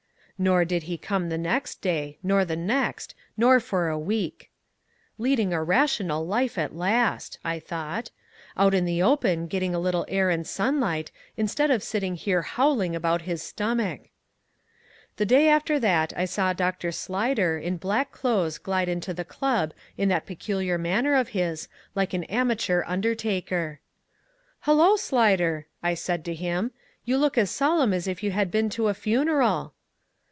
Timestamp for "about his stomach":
12.95-14.09